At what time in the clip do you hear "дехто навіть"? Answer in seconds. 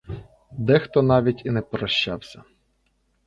0.57-1.45